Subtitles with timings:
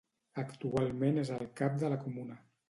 [0.43, 2.41] Actualment és el cap de la comuna.